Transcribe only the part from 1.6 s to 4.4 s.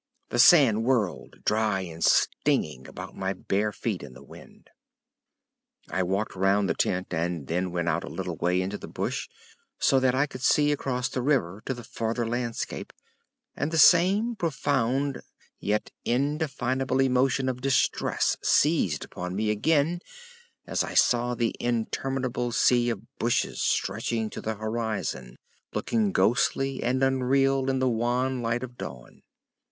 and stinging, about my bare feet in the